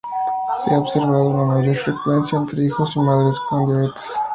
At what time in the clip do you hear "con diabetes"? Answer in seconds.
3.47-4.11